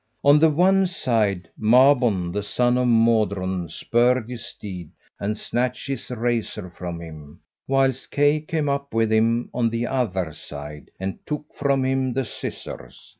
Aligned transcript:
On 0.23 0.39
the 0.39 0.49
one 0.49 0.87
side 0.87 1.47
Mabon 1.59 2.31
the 2.31 2.41
son 2.41 2.75
of 2.75 2.87
Modron 2.87 3.69
spurred 3.69 4.27
his 4.31 4.43
steed 4.43 4.89
and 5.19 5.37
snatched 5.37 5.87
his 5.87 6.09
razor 6.09 6.71
from 6.71 6.99
him, 6.99 7.39
whilst 7.67 8.09
Kay 8.09 8.39
came 8.39 8.67
up 8.67 8.95
with 8.95 9.13
him 9.13 9.51
on 9.53 9.69
the 9.69 9.85
other 9.85 10.33
side 10.33 10.89
and 10.99 11.19
took 11.27 11.45
from 11.53 11.85
him 11.85 12.13
the 12.13 12.25
scissors. 12.25 13.09